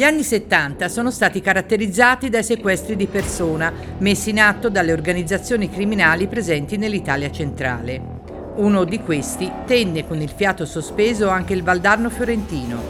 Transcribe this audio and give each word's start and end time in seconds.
Gli 0.00 0.04
anni 0.04 0.22
70 0.22 0.88
sono 0.88 1.10
stati 1.10 1.42
caratterizzati 1.42 2.30
dai 2.30 2.42
sequestri 2.42 2.96
di 2.96 3.06
persona 3.06 3.70
messi 3.98 4.30
in 4.30 4.40
atto 4.40 4.70
dalle 4.70 4.94
organizzazioni 4.94 5.68
criminali 5.68 6.26
presenti 6.26 6.78
nell'Italia 6.78 7.30
centrale. 7.30 8.22
Uno 8.56 8.84
di 8.84 9.00
questi 9.00 9.52
tenne 9.66 10.06
con 10.06 10.22
il 10.22 10.30
fiato 10.34 10.64
sospeso 10.64 11.28
anche 11.28 11.52
il 11.52 11.62
Valdarno 11.62 12.08
fiorentino, 12.08 12.80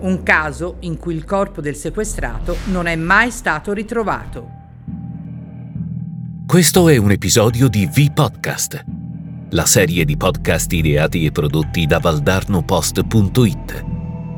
un 0.00 0.24
caso 0.24 0.78
in 0.80 0.98
cui 0.98 1.14
il 1.14 1.22
corpo 1.22 1.60
del 1.60 1.76
sequestrato 1.76 2.56
non 2.72 2.88
è 2.88 2.96
mai 2.96 3.30
stato 3.30 3.72
ritrovato. 3.72 4.50
Questo 6.44 6.88
è 6.88 6.96
un 6.96 7.12
episodio 7.12 7.68
di 7.68 7.86
V-Podcast, 7.86 8.84
la 9.50 9.64
serie 9.64 10.04
di 10.04 10.16
podcast 10.16 10.72
ideati 10.72 11.24
e 11.24 11.30
prodotti 11.30 11.86
da 11.86 12.00
valdarnopost.it, 12.00 13.84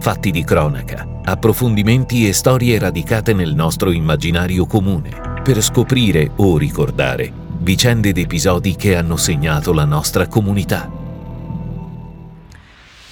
fatti 0.00 0.30
di 0.30 0.44
cronaca 0.44 1.09
approfondimenti 1.24 2.26
e 2.26 2.32
storie 2.32 2.78
radicate 2.78 3.32
nel 3.32 3.54
nostro 3.54 3.90
immaginario 3.90 4.66
comune, 4.66 5.10
per 5.42 5.62
scoprire 5.62 6.30
o 6.36 6.56
ricordare 6.56 7.40
vicende 7.62 8.08
ed 8.08 8.18
episodi 8.18 8.74
che 8.74 8.96
hanno 8.96 9.16
segnato 9.16 9.72
la 9.72 9.84
nostra 9.84 10.26
comunità. 10.26 10.90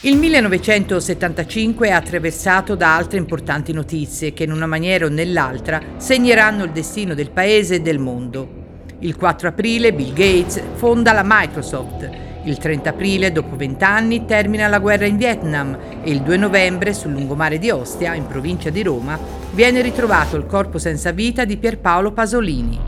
Il 0.02 0.16
1975 0.16 1.88
è 1.88 1.90
attraversato 1.90 2.74
da 2.74 2.94
altre 2.94 3.18
importanti 3.18 3.72
notizie 3.72 4.32
che 4.32 4.44
in 4.44 4.52
una 4.52 4.66
maniera 4.66 5.06
o 5.06 5.08
nell'altra 5.08 5.82
segneranno 5.96 6.64
il 6.64 6.70
destino 6.70 7.14
del 7.14 7.30
paese 7.30 7.76
e 7.76 7.80
del 7.80 7.98
mondo. 7.98 8.86
Il 9.00 9.16
4 9.16 9.48
aprile 9.48 9.92
Bill 9.92 10.12
Gates 10.12 10.62
fonda 10.76 11.12
la 11.12 11.24
Microsoft 11.24 12.27
il 12.48 12.58
30 12.58 12.90
aprile, 12.90 13.30
dopo 13.30 13.56
vent'anni, 13.56 14.24
termina 14.24 14.68
la 14.68 14.78
guerra 14.78 15.06
in 15.06 15.16
Vietnam 15.16 15.76
e 16.02 16.10
il 16.10 16.22
2 16.22 16.36
novembre, 16.36 16.94
sul 16.94 17.12
lungomare 17.12 17.58
di 17.58 17.70
Ostia, 17.70 18.14
in 18.14 18.26
provincia 18.26 18.70
di 18.70 18.82
Roma, 18.82 19.18
viene 19.52 19.82
ritrovato 19.82 20.36
il 20.36 20.46
corpo 20.46 20.78
senza 20.78 21.10
vita 21.12 21.44
di 21.44 21.56
Pierpaolo 21.56 22.12
Pasolini. 22.12 22.80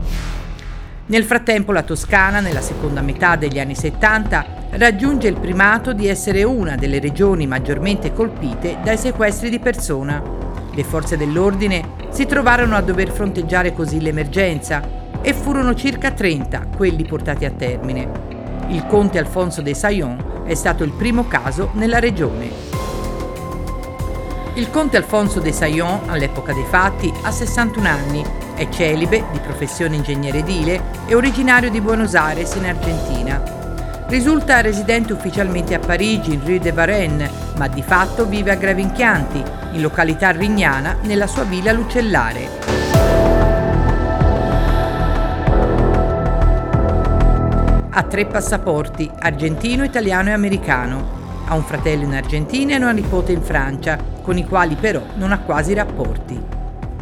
Nel 1.05 1.23
frattempo 1.23 1.71
la 1.71 1.83
Toscana, 1.83 2.39
nella 2.39 2.61
seconda 2.61 3.01
metà 3.01 3.35
degli 3.35 3.59
anni 3.59 3.75
70, 3.75 4.45
raggiunge 4.71 5.27
il 5.27 5.37
primato 5.37 5.93
di 5.93 6.07
essere 6.07 6.43
una 6.43 6.75
delle 6.75 6.99
regioni 6.99 7.45
maggiormente 7.45 8.13
colpite 8.13 8.77
dai 8.83 8.97
sequestri 8.97 9.49
di 9.49 9.59
persona. 9.59 10.23
Le 10.73 10.83
forze 10.83 11.17
dell'ordine 11.17 11.99
si 12.11 12.25
trovarono 12.25 12.75
a 12.75 12.81
dover 12.81 13.11
fronteggiare 13.11 13.73
così 13.73 13.99
l'emergenza 13.99 14.81
e 15.21 15.33
furono 15.33 15.75
circa 15.75 16.11
30 16.11 16.67
quelli 16.75 17.03
portati 17.03 17.45
a 17.45 17.51
termine. 17.51 18.30
Il 18.71 18.85
conte 18.87 19.19
Alfonso 19.19 19.61
de 19.61 19.73
Saillon 19.73 20.43
è 20.45 20.53
stato 20.53 20.85
il 20.85 20.93
primo 20.93 21.27
caso 21.27 21.71
nella 21.73 21.99
regione. 21.99 22.49
Il 24.53 24.69
conte 24.69 24.95
Alfonso 24.95 25.41
de 25.41 25.51
Saillon, 25.51 26.03
all'epoca 26.07 26.53
dei 26.53 26.63
fatti, 26.69 27.11
ha 27.23 27.31
61 27.31 27.87
anni, 27.87 28.23
è 28.55 28.69
celibe, 28.69 29.25
di 29.29 29.39
professione 29.39 29.97
ingegnere 29.97 30.37
edile 30.37 30.81
e 31.05 31.15
originario 31.15 31.69
di 31.69 31.81
Buenos 31.81 32.15
Aires 32.15 32.55
in 32.55 32.63
Argentina. 32.63 34.05
Risulta 34.07 34.61
residente 34.61 35.11
ufficialmente 35.11 35.73
a 35.73 35.79
Parigi, 35.79 36.33
in 36.33 36.41
Rue 36.41 36.59
de 36.59 36.71
Varennes, 36.71 37.29
ma 37.57 37.67
di 37.67 37.83
fatto 37.83 38.25
vive 38.25 38.51
a 38.51 38.55
Gravinchianti, 38.55 39.43
in 39.73 39.81
località 39.81 40.31
Rignana, 40.31 40.95
nella 41.01 41.27
sua 41.27 41.43
villa 41.43 41.73
Lucellare. 41.73 42.80
Ha 47.93 48.03
tre 48.03 48.25
passaporti, 48.25 49.11
argentino, 49.19 49.83
italiano 49.83 50.29
e 50.29 50.31
americano. 50.31 51.43
Ha 51.45 51.55
un 51.55 51.63
fratello 51.63 52.03
in 52.03 52.13
Argentina 52.13 52.73
e 52.73 52.77
una 52.77 52.91
nipote 52.91 53.33
in 53.33 53.41
Francia, 53.41 53.97
con 54.21 54.37
i 54.37 54.47
quali 54.47 54.75
però 54.75 55.03
non 55.15 55.33
ha 55.33 55.39
quasi 55.39 55.73
rapporti. 55.73 56.41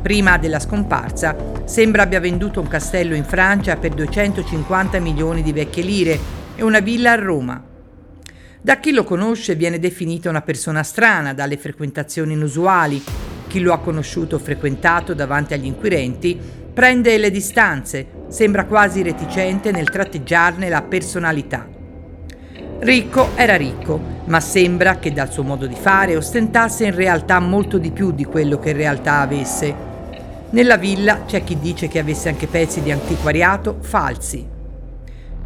Prima 0.01 0.39
della 0.39 0.57
scomparsa, 0.57 1.35
sembra 1.65 2.01
abbia 2.01 2.19
venduto 2.19 2.59
un 2.59 2.67
castello 2.67 3.13
in 3.13 3.23
Francia 3.23 3.75
per 3.75 3.91
250 3.91 4.99
milioni 4.99 5.43
di 5.43 5.53
vecchie 5.53 5.83
lire 5.83 6.19
e 6.55 6.63
una 6.63 6.79
villa 6.79 7.11
a 7.11 7.15
Roma. 7.15 7.63
Da 8.59 8.79
chi 8.79 8.91
lo 8.91 9.03
conosce 9.03 9.53
viene 9.53 9.77
definita 9.77 10.27
una 10.27 10.41
persona 10.41 10.81
strana 10.81 11.35
dalle 11.35 11.57
frequentazioni 11.57 12.33
inusuali. 12.33 13.03
Chi 13.49 13.61
lo 13.61 13.73
ha 13.73 13.79
conosciuto 13.79 14.35
o 14.35 14.39
frequentato 14.39 15.15
davanti 15.15 15.55
agli 15.55 15.65
inquirenti 15.65 16.39
prende 16.71 17.17
le 17.17 17.31
distanze, 17.31 18.05
sembra 18.27 18.65
quasi 18.65 19.01
reticente 19.01 19.71
nel 19.71 19.89
tratteggiarne 19.89 20.69
la 20.69 20.83
personalità. 20.83 21.67
Ricco 22.77 23.29
era 23.33 23.55
ricco, 23.55 23.99
ma 24.25 24.39
sembra 24.39 24.99
che 24.99 25.11
dal 25.11 25.31
suo 25.31 25.41
modo 25.41 25.65
di 25.65 25.73
fare 25.73 26.15
ostentasse 26.15 26.85
in 26.85 26.93
realtà 26.93 27.39
molto 27.39 27.79
di 27.79 27.89
più 27.89 28.11
di 28.11 28.23
quello 28.23 28.59
che 28.59 28.69
in 28.69 28.77
realtà 28.77 29.21
avesse. 29.21 29.75
Nella 30.51 30.77
villa 30.77 31.23
c'è 31.25 31.43
chi 31.43 31.57
dice 31.57 31.87
che 31.87 31.97
avesse 31.97 32.29
anche 32.29 32.45
pezzi 32.45 32.83
di 32.83 32.91
antiquariato 32.91 33.77
falsi. 33.81 34.47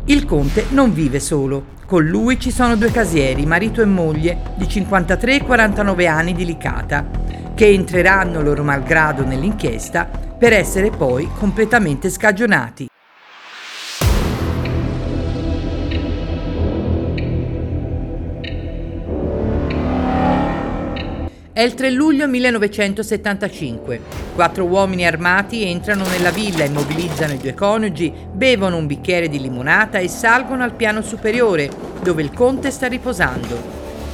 Il 0.05 0.25
conte 0.25 0.65
non 0.71 0.91
vive 0.93 1.21
solo, 1.21 1.67
con 1.85 2.03
lui 2.03 2.37
ci 2.37 2.51
sono 2.51 2.75
due 2.75 2.91
casieri, 2.91 3.45
marito 3.45 3.81
e 3.81 3.85
moglie, 3.85 4.37
di 4.55 4.67
53 4.67 5.35
e 5.35 5.43
49 5.43 6.07
anni 6.07 6.33
di 6.33 6.45
Licata, 6.45 7.22
che 7.55 7.67
entreranno 7.67 8.41
loro 8.41 8.63
malgrado 8.63 9.23
nell'inchiesta 9.23 10.05
per 10.37 10.53
essere 10.53 10.89
poi 10.89 11.29
completamente 11.37 12.09
scagionati. 12.09 12.87
È 21.53 21.61
il 21.61 21.75
3 21.75 21.91
luglio 21.91 22.27
1975. 22.27 24.01
Quattro 24.33 24.65
uomini 24.65 25.05
armati 25.05 25.63
entrano 25.63 26.03
nella 26.07 26.31
villa, 26.31 26.63
immobilizzano 26.63 27.33
i 27.33 27.37
due 27.37 27.53
coniugi, 27.53 28.11
bevono 28.33 28.77
un 28.77 28.87
bicchiere 28.87 29.29
di 29.29 29.39
limonata 29.39 29.99
e 29.99 30.07
salgono 30.07 30.63
al 30.63 30.73
piano 30.73 31.03
superiore, 31.03 31.69
dove 32.01 32.23
il 32.23 32.33
conte 32.33 32.71
sta 32.71 32.87
riposando. 32.87 33.55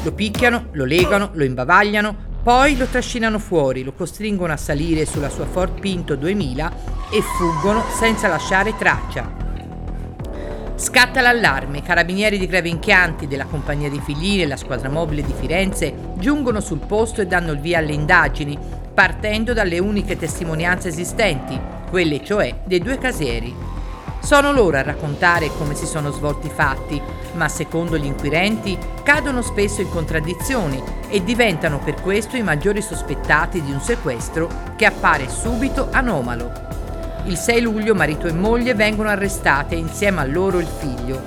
Lo 0.03 0.11
picchiano, 0.11 0.67
lo 0.73 0.83
legano, 0.83 1.29
lo 1.31 1.45
imbavagliano, 1.45 2.27
poi 2.49 2.75
lo 2.77 2.87
trascinano 2.87 3.37
fuori, 3.37 3.83
lo 3.83 3.93
costringono 3.93 4.51
a 4.51 4.57
salire 4.57 5.05
sulla 5.05 5.29
sua 5.29 5.45
Ford 5.45 5.79
Pinto 5.79 6.15
2000 6.15 6.71
e 7.11 7.21
fuggono 7.21 7.83
senza 7.95 8.27
lasciare 8.27 8.75
traccia. 8.75 9.31
Scatta 10.73 11.21
l'allarme, 11.21 11.77
i 11.77 11.83
carabinieri 11.83 12.39
di 12.39 12.47
Gravenchianti 12.47 13.27
della 13.27 13.45
compagnia 13.45 13.87
di 13.87 14.01
Figline 14.03 14.41
e 14.41 14.47
la 14.47 14.57
squadra 14.57 14.89
mobile 14.89 15.21
di 15.21 15.33
Firenze 15.37 15.93
giungono 16.17 16.59
sul 16.59 16.79
posto 16.79 17.21
e 17.21 17.27
danno 17.27 17.51
il 17.51 17.59
via 17.59 17.77
alle 17.77 17.93
indagini, 17.93 18.57
partendo 18.95 19.53
dalle 19.53 19.77
uniche 19.77 20.17
testimonianze 20.17 20.87
esistenti, 20.87 21.55
quelle 21.91 22.25
cioè 22.25 22.61
dei 22.65 22.79
due 22.79 22.97
casieri. 22.97 23.78
Sono 24.21 24.51
loro 24.51 24.77
a 24.77 24.83
raccontare 24.83 25.49
come 25.57 25.73
si 25.73 25.85
sono 25.85 26.11
svolti 26.11 26.47
i 26.47 26.51
fatti, 26.53 27.01
ma 27.33 27.47
secondo 27.47 27.97
gli 27.97 28.05
inquirenti 28.05 28.77
cadono 29.01 29.41
spesso 29.41 29.81
in 29.81 29.89
contraddizioni 29.89 30.81
e 31.09 31.23
diventano 31.23 31.79
per 31.79 31.99
questo 32.01 32.35
i 32.35 32.43
maggiori 32.43 32.81
sospettati 32.81 33.61
di 33.61 33.71
un 33.71 33.81
sequestro 33.81 34.49
che 34.75 34.85
appare 34.85 35.29
subito 35.29 35.87
anomalo. 35.91 36.51
Il 37.25 37.37
6 37.37 37.61
luglio 37.61 37.95
marito 37.95 38.27
e 38.27 38.33
moglie 38.33 38.75
vengono 38.75 39.09
arrestati 39.09 39.73
e 39.75 39.77
insieme 39.77 40.21
a 40.21 40.25
loro 40.25 40.59
il 40.59 40.67
figlio. 40.67 41.21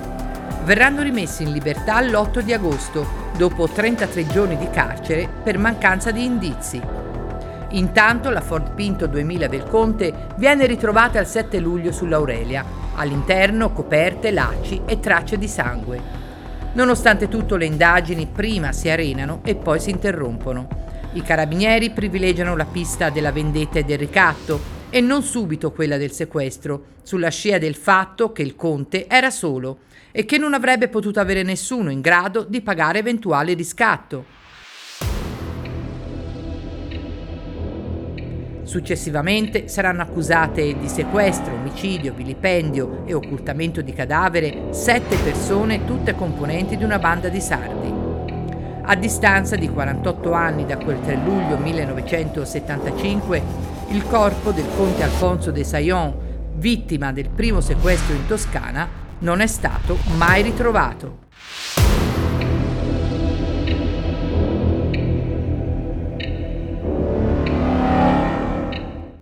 Verranno 0.63 1.01
rimessi 1.01 1.43
in 1.43 1.51
libertà 1.51 1.99
l'8 2.01 2.39
di 2.39 2.53
agosto, 2.53 3.05
dopo 3.35 3.67
33 3.67 4.27
giorni 4.27 4.57
di 4.57 4.69
carcere 4.69 5.27
per 5.27 5.57
mancanza 5.57 6.11
di 6.11 6.23
indizi. 6.23 7.02
Intanto 7.73 8.29
la 8.29 8.41
Ford 8.41 8.75
Pinto 8.75 9.07
2000 9.07 9.47
del 9.47 9.63
Conte 9.63 10.27
viene 10.37 10.67
ritrovata 10.67 11.19
il 11.19 11.25
7 11.25 11.59
luglio 11.59 11.91
sull'Aurelia, 11.91 12.63
all'interno 12.95 13.71
coperte, 13.71 14.29
lacci 14.29 14.81
e 14.85 14.99
tracce 14.99 15.39
di 15.39 15.47
sangue. 15.47 15.99
Nonostante 16.73 17.27
tutto 17.27 17.55
le 17.55 17.65
indagini 17.65 18.27
prima 18.27 18.71
si 18.73 18.89
arenano 18.89 19.41
e 19.43 19.55
poi 19.55 19.79
si 19.79 19.89
interrompono. 19.89 20.67
I 21.13 21.23
carabinieri 21.23 21.89
privilegiano 21.89 22.55
la 22.55 22.65
pista 22.65 23.09
della 23.09 23.31
vendetta 23.31 23.79
e 23.79 23.83
del 23.83 23.97
ricatto 23.97 24.81
e 24.91 25.01
non 25.01 25.23
subito 25.23 25.71
quella 25.71 25.97
del 25.97 26.11
sequestro, 26.11 26.85
sulla 27.01 27.29
scia 27.29 27.57
del 27.57 27.75
fatto 27.75 28.31
che 28.31 28.43
il 28.43 28.55
conte 28.55 29.07
era 29.07 29.31
solo 29.31 29.79
e 30.11 30.25
che 30.25 30.37
non 30.37 30.53
avrebbe 30.53 30.89
potuto 30.89 31.19
avere 31.19 31.41
nessuno 31.41 31.89
in 31.89 32.01
grado 32.01 32.45
di 32.47 32.61
pagare 32.61 32.99
eventuale 32.99 33.55
riscatto. 33.55 34.41
Successivamente 38.73 39.67
saranno 39.67 40.01
accusate 40.01 40.75
di 40.79 40.89
sequestro, 40.89 41.53
omicidio, 41.53 42.11
vilipendio 42.11 43.03
e 43.05 43.13
occultamento 43.13 43.83
di 43.83 43.93
cadavere 43.93 44.69
sette 44.71 45.15
persone, 45.17 45.85
tutte 45.85 46.15
componenti 46.15 46.75
di 46.75 46.83
una 46.83 46.97
banda 46.97 47.29
di 47.29 47.39
sardi. 47.39 47.93
A 48.81 48.95
distanza 48.95 49.55
di 49.55 49.69
48 49.69 50.31
anni 50.31 50.65
da 50.65 50.77
quel 50.77 50.99
3 51.01 51.17
luglio 51.17 51.57
1975, 51.57 53.43
il 53.89 54.07
corpo 54.07 54.49
del 54.49 54.65
conte 54.75 55.03
Alfonso 55.03 55.51
de 55.51 55.63
Saillon, 55.63 56.15
vittima 56.55 57.13
del 57.13 57.29
primo 57.29 57.61
sequestro 57.61 58.15
in 58.15 58.25
Toscana, 58.25 58.89
non 59.19 59.39
è 59.39 59.45
stato 59.45 59.99
mai 60.17 60.41
ritrovato. 60.41 61.19